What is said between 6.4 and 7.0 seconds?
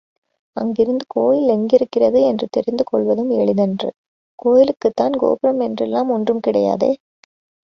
கிடையாதே.